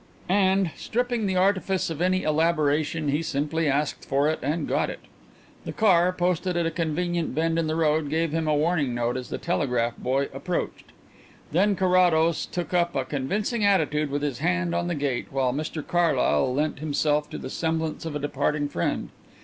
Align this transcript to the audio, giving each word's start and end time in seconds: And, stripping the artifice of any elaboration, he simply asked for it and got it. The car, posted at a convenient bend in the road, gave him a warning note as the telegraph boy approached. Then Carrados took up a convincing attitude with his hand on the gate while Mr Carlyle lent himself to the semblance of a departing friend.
And, 0.27 0.71
stripping 0.75 1.27
the 1.27 1.35
artifice 1.35 1.91
of 1.91 2.01
any 2.01 2.23
elaboration, 2.23 3.09
he 3.09 3.21
simply 3.21 3.67
asked 3.67 4.03
for 4.03 4.27
it 4.31 4.39
and 4.41 4.67
got 4.67 4.89
it. 4.89 5.01
The 5.63 5.71
car, 5.73 6.11
posted 6.11 6.57
at 6.57 6.65
a 6.65 6.71
convenient 6.71 7.35
bend 7.35 7.59
in 7.59 7.67
the 7.67 7.75
road, 7.75 8.09
gave 8.09 8.31
him 8.31 8.47
a 8.47 8.55
warning 8.55 8.95
note 8.95 9.15
as 9.15 9.29
the 9.29 9.37
telegraph 9.37 9.95
boy 9.97 10.27
approached. 10.33 10.85
Then 11.51 11.75
Carrados 11.75 12.47
took 12.47 12.73
up 12.73 12.95
a 12.95 13.05
convincing 13.05 13.63
attitude 13.63 14.09
with 14.09 14.23
his 14.23 14.39
hand 14.39 14.73
on 14.73 14.87
the 14.87 14.95
gate 14.95 15.27
while 15.29 15.53
Mr 15.53 15.85
Carlyle 15.87 16.51
lent 16.51 16.79
himself 16.79 17.29
to 17.29 17.37
the 17.37 17.51
semblance 17.51 18.03
of 18.03 18.15
a 18.15 18.19
departing 18.19 18.69
friend. 18.69 19.09